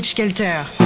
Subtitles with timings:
[0.00, 0.79] Mix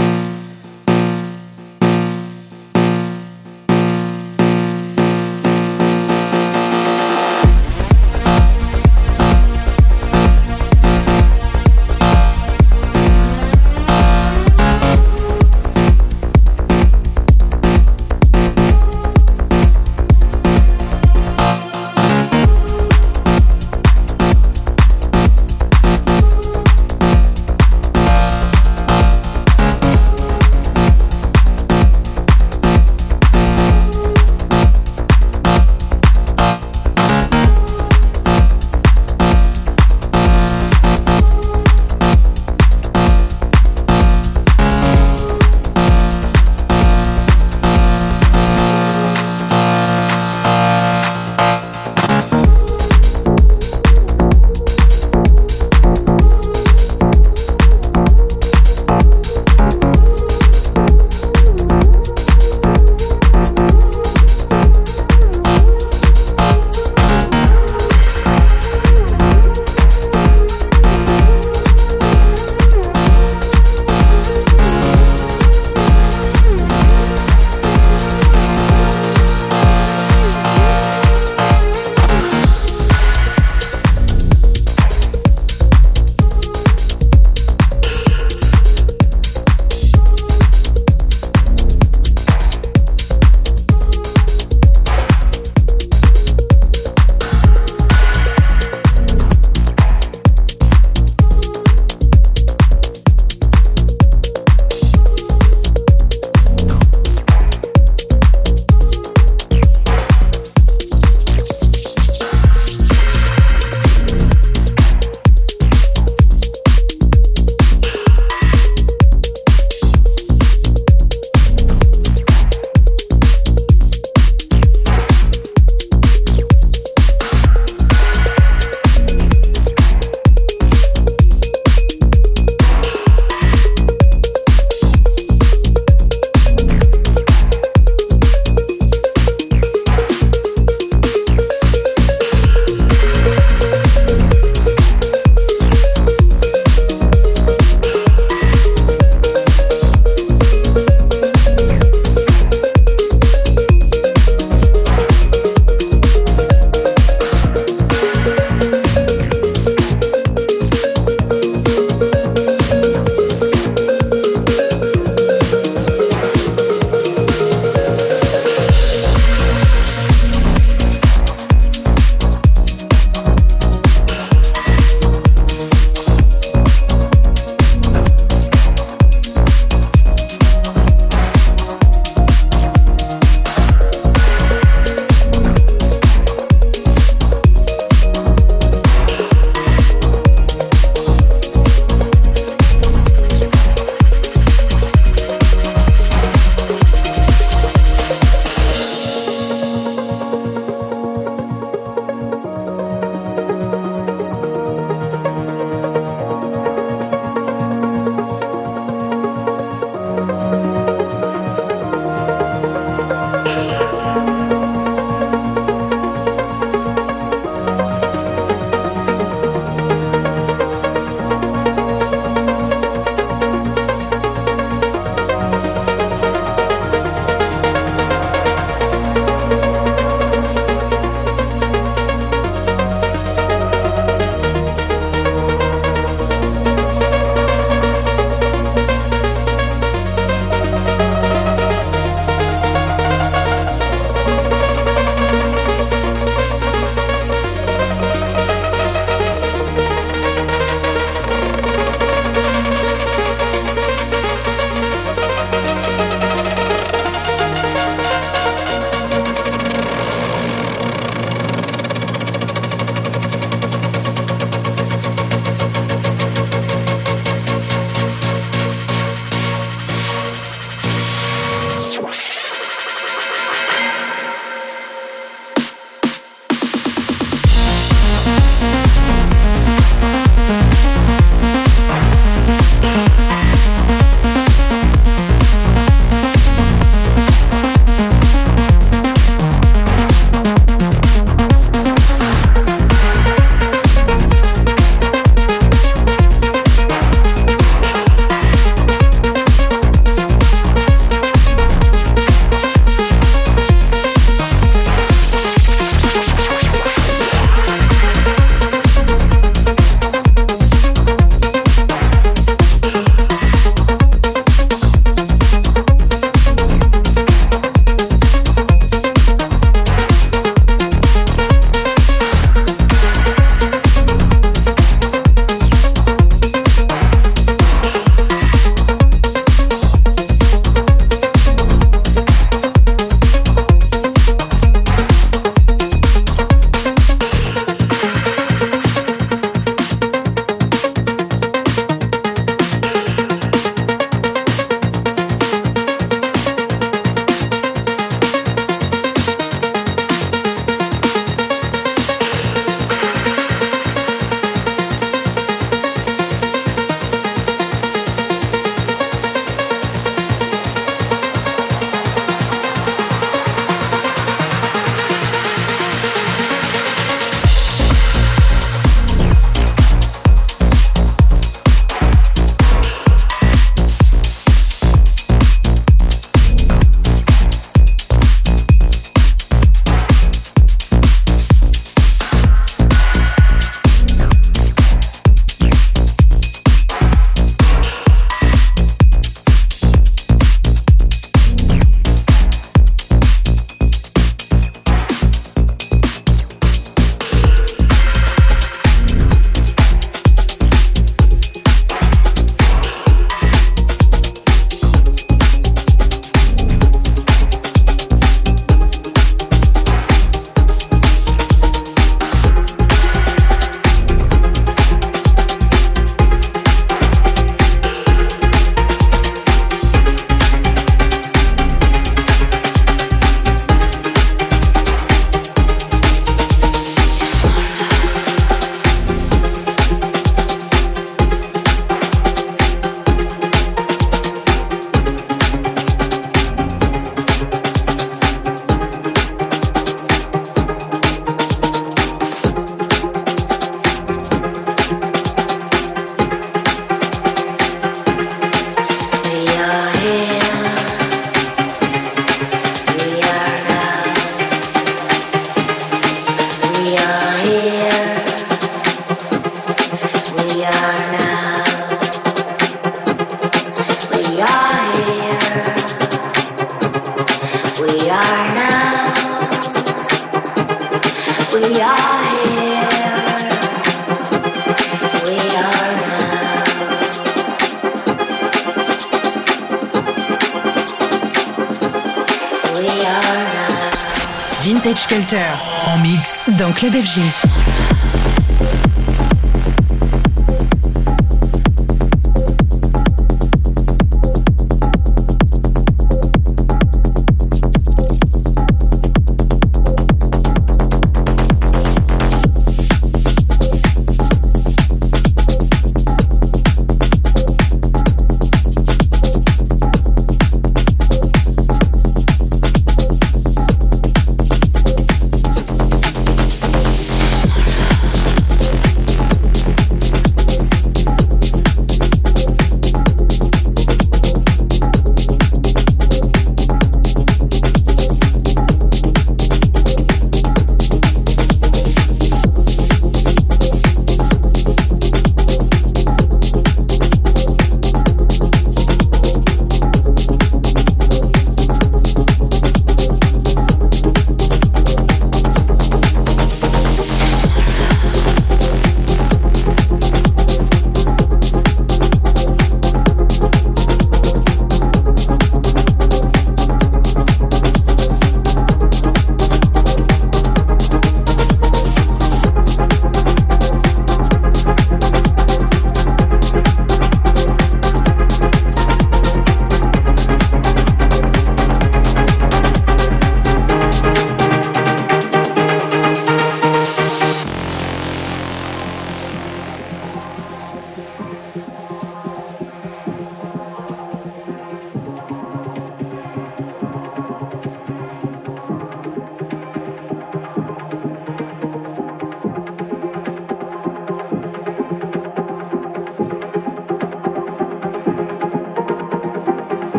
[486.75, 487.54] Club FG.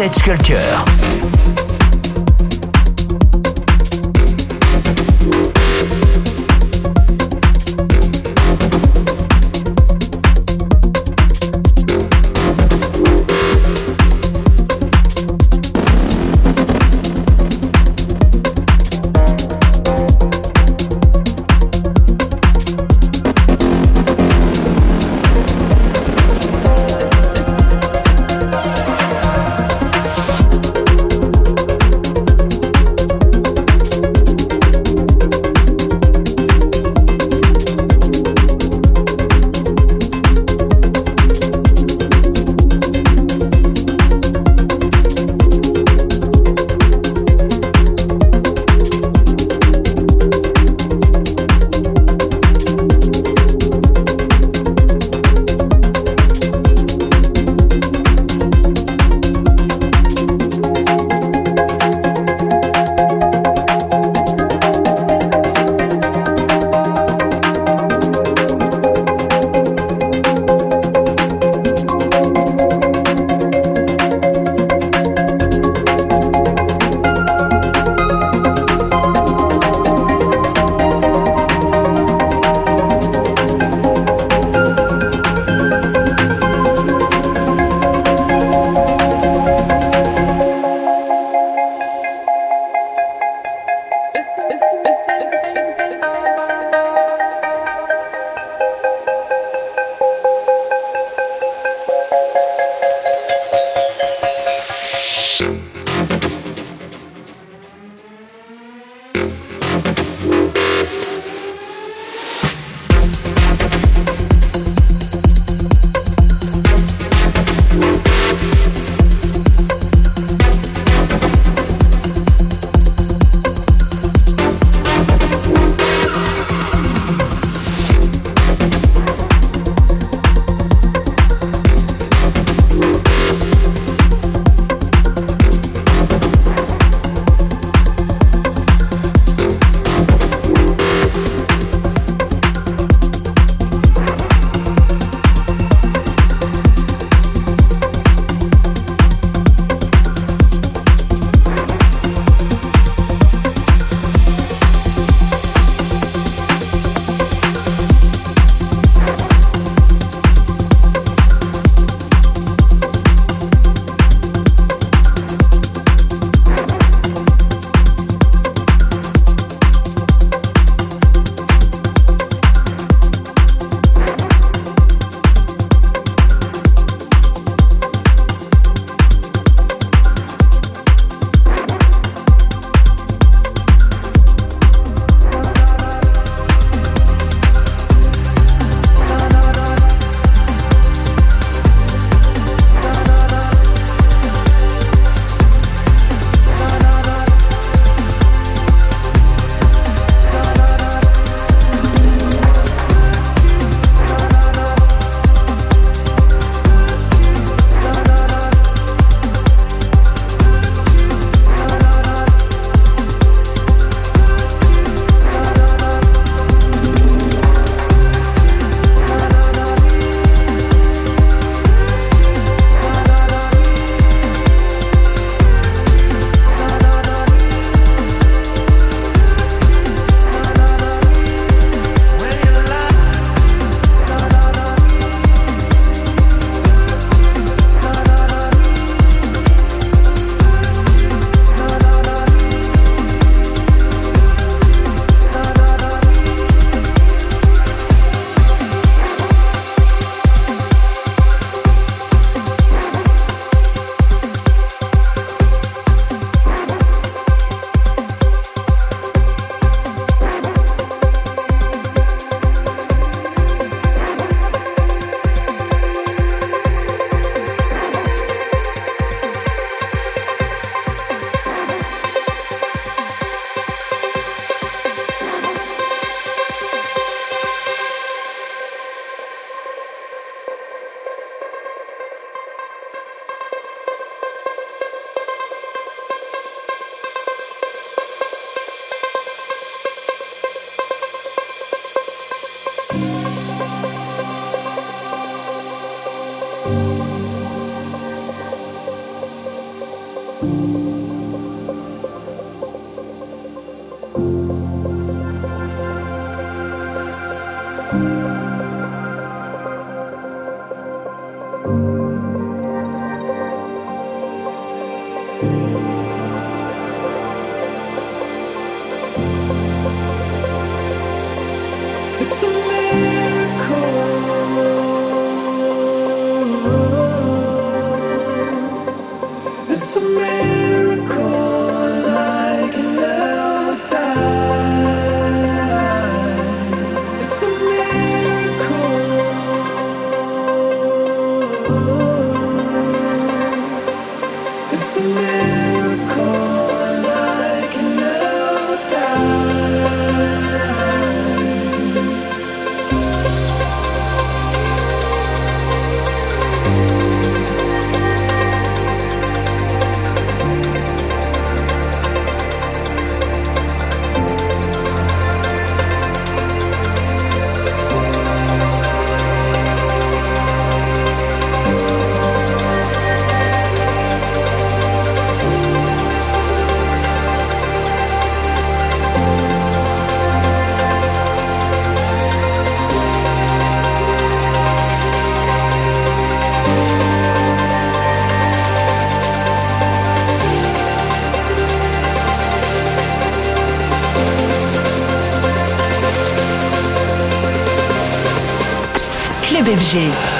[0.00, 0.39] birlikte çıkart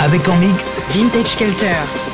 [0.01, 2.10] Avec en mix Vintage Kelter.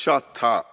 [0.00, 0.69] Shut up.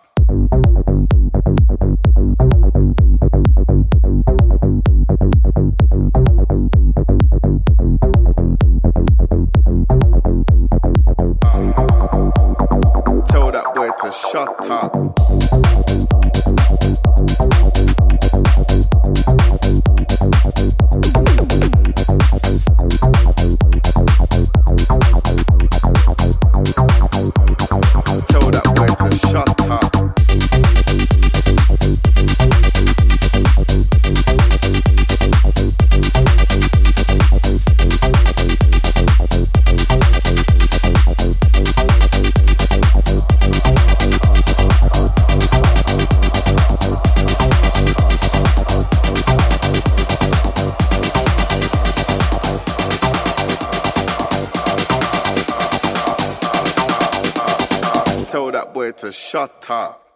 [58.57, 60.07] That boy to shut up.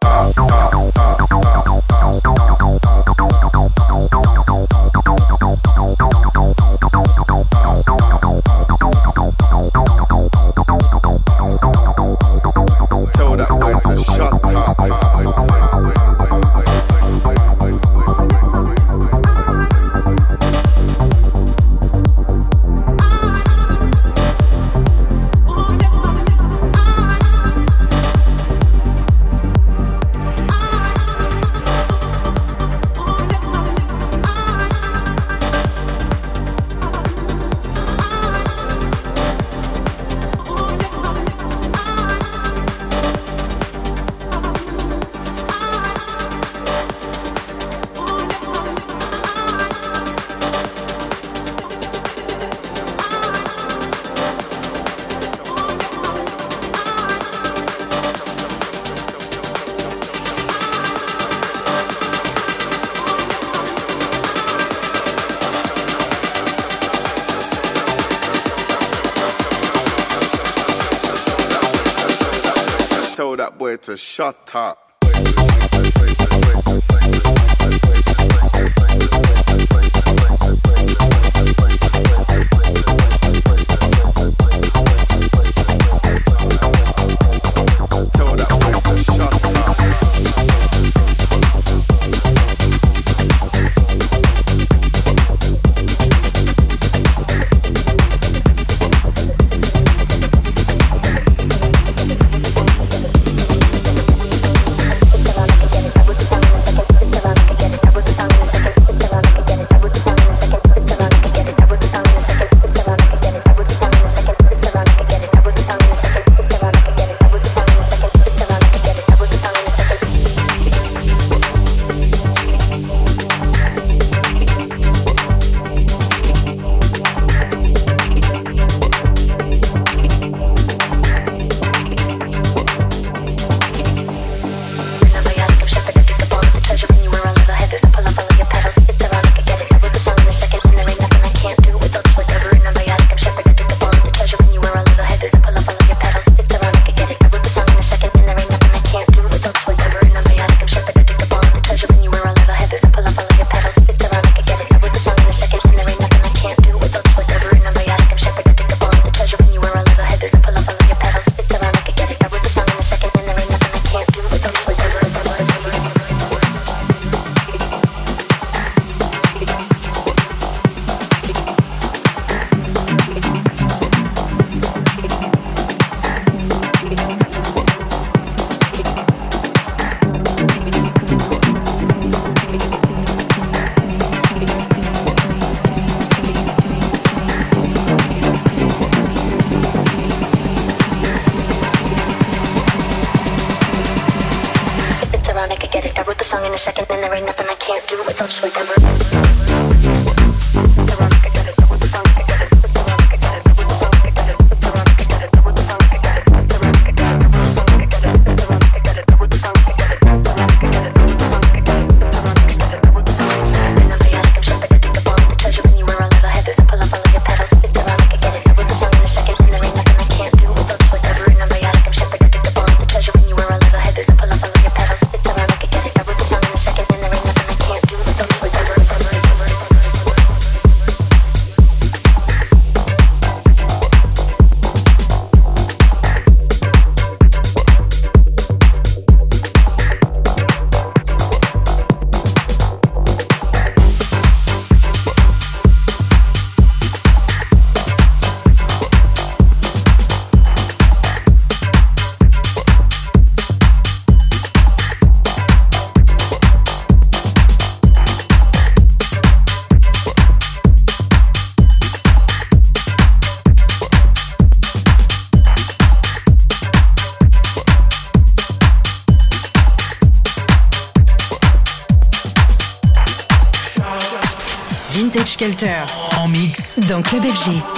[276.88, 277.71] Dans Club FG.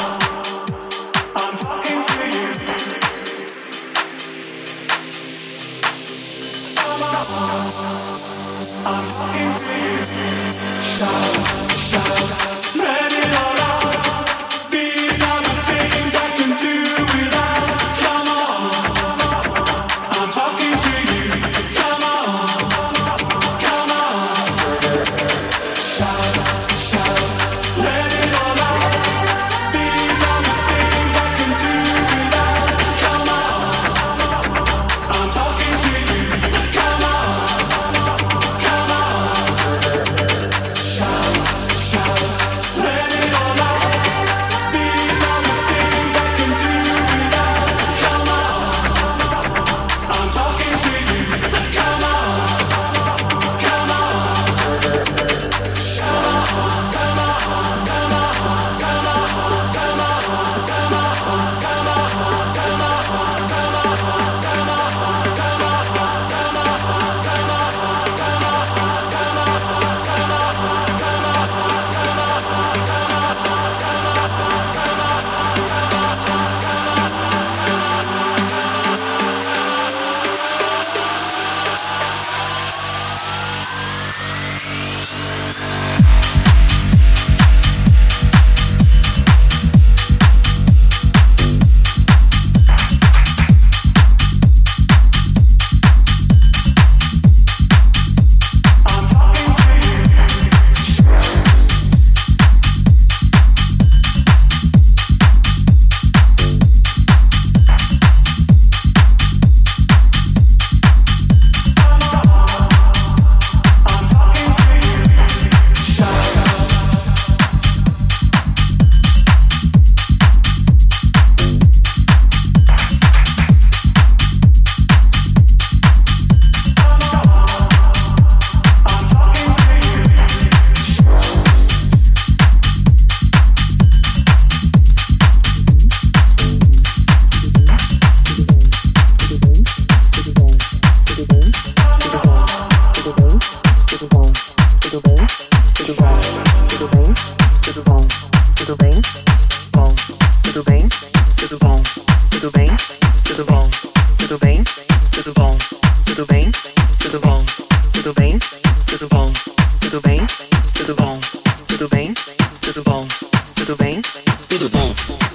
[160.85, 162.13] Tudo bem,
[162.61, 163.07] tudo bom,
[163.55, 164.03] tudo bem,
[164.49, 165.34] tudo bom.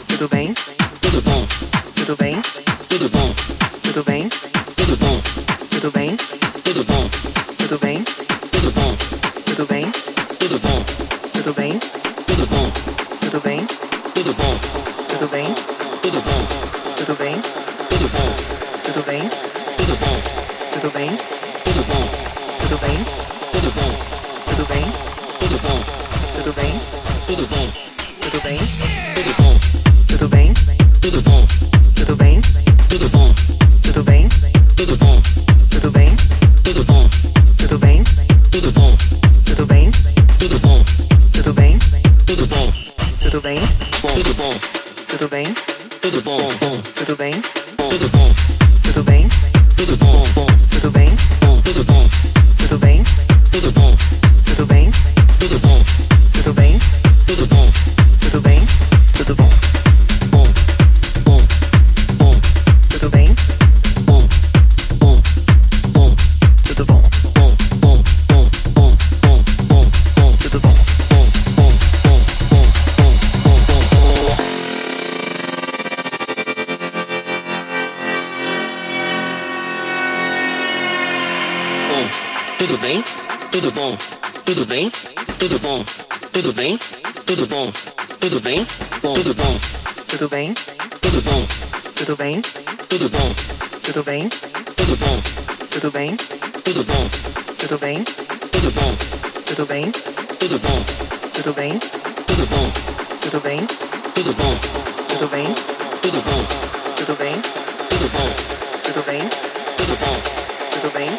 [110.79, 111.09] tudo bem?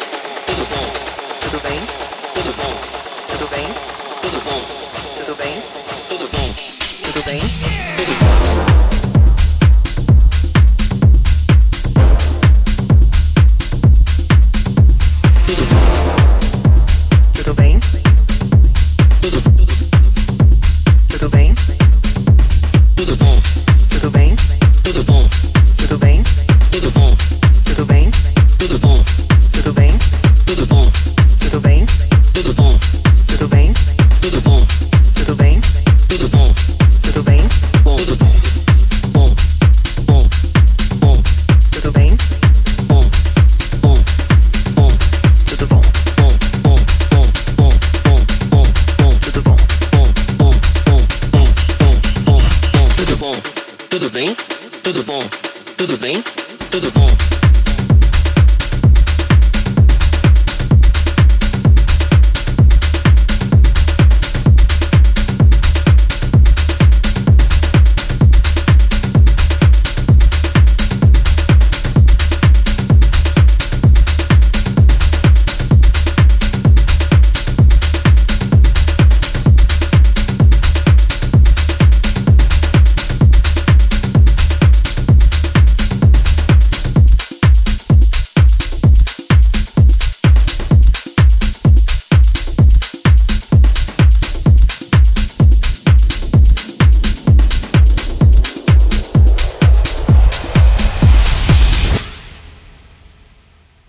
[1.43, 2.00] Tudo bem?